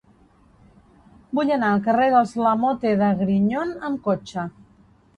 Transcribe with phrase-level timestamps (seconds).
[1.39, 4.53] Vull anar al carrer dels Lamote de Grignon amb cotxe.